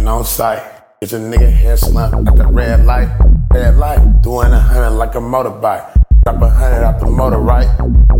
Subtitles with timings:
[0.00, 0.62] been on sight.
[1.02, 3.10] It's a nigga head slump at the red light.
[3.52, 5.84] Red light, doing a hundred like a motorbike.
[6.24, 7.68] Drop a hundred out the motor, right?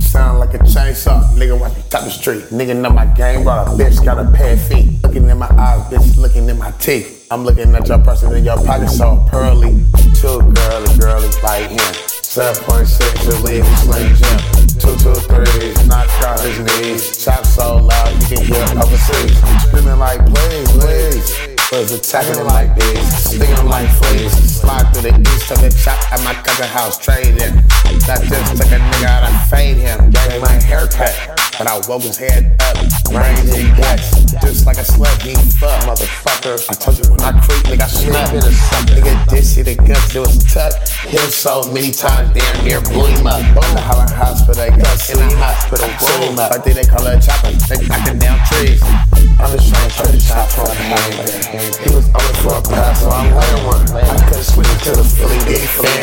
[0.00, 2.44] Sound like a chainsaw, nigga watch me top the street.
[2.52, 5.02] Nigga know my game, brought a bitch, got a pair of feet.
[5.02, 7.26] Looking in my eyes, bitch, looking in my teeth.
[7.32, 9.72] I'm looking at your person in your pocket, so pearly.
[10.14, 11.94] Too girly, girly, like him.
[12.22, 14.54] 7.6 to leave him slim jim.
[14.78, 17.24] Two, knock out his knees.
[17.24, 19.38] Chop so loud, you can hear overseas.
[19.66, 21.53] Screaming like, please, please.
[21.74, 24.30] Was attacking him like this, stinging like fleas.
[24.62, 27.58] Slide through the east, took a chop at my cousin's house, trade him.
[28.06, 30.08] That just took a nigga out and fade him.
[30.14, 31.10] Gave my haircut,
[31.58, 32.78] but I woke his head up.
[33.10, 34.06] Brains and guts,
[34.38, 36.62] just like a slut, he fuck, motherfucker.
[36.70, 38.86] I told you when I creep, nigga, I snap in a suck.
[38.94, 40.78] Nigga, this see the guts, it was tough.
[41.02, 43.42] Hit him so many times, damn near blew him up.
[43.42, 45.90] In the hospital, guts in the hospital,
[46.22, 46.52] him up.
[46.52, 47.13] I think they call it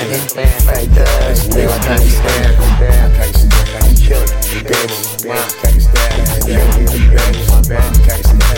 [0.02, 0.50] D fan.
[0.62, 2.56] Fake ass, nigga, I can't stand.
[2.58, 4.30] I can't stand, I can kill it.
[4.66, 6.26] Bitch, bitch, can't stand.
[6.46, 6.76] Bitch,
[7.12, 7.46] bitch,
[8.06, 8.52] can't stand.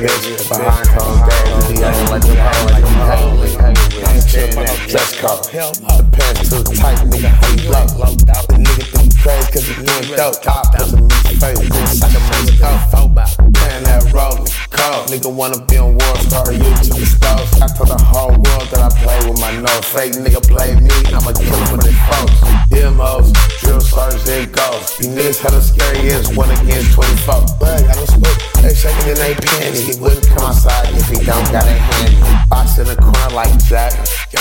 [0.00, 3.56] Bitch, behind closed doors, he acting like a hoe, like.
[3.56, 4.26] I ain't
[5.18, 5.42] code.
[5.46, 7.86] The pants too tight, nigga, how you blow?
[8.16, 10.42] The nigga think crazy cause he doing dope.
[10.42, 10.66] Top
[11.38, 12.96] does a meat face, bitch, like a man's coat.
[13.54, 15.08] Playing that rolling cold.
[15.08, 17.48] Nigga wanna be on war star, YouTube stove.
[17.62, 19.84] I told the whole world that I play with my nose.
[19.86, 22.38] Fake nigga play me, I'ma kill him with the folks.
[22.70, 24.84] Demos, drill sergeants, there goes.
[25.00, 27.58] You niggas hella scary as one against 24.
[27.60, 29.86] But I don't spook, they shaking in they panties.
[29.86, 32.20] He wouldn't come outside if he don't got a handy.
[32.48, 33.92] Box in the corner like Jack.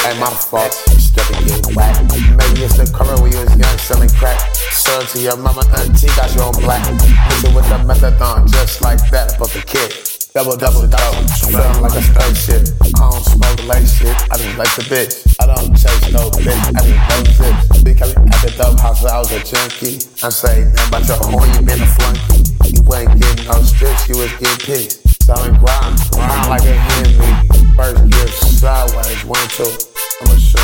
[0.05, 2.13] Ain't my fault, step and get whacked.
[2.13, 4.37] Maybe it's the when you was young selling crack.
[4.69, 6.85] Son to your mama auntie, got you own black.
[6.85, 9.97] Listen with the methadone, just like that, but the kid.
[10.29, 11.25] Double, double, double.
[11.41, 12.69] Feeling like a spaceship.
[12.85, 14.13] I don't smoke like shit.
[14.29, 15.25] I just like the bitch.
[15.41, 16.53] I don't chase no bitch.
[16.53, 17.81] I just don't zips.
[17.81, 20.05] Big Kelly at the dope house, I was a junkie.
[20.21, 22.45] I say nothing about your horn, you been a flunky.
[22.77, 25.01] You ain't getting no strips, you was getting pissed.
[25.25, 27.49] Selling grind, grind like a Henry.
[27.73, 29.94] First gear sideways, one, two.
[30.21, 30.59] I'ma show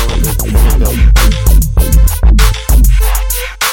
[1.60, 1.71] you.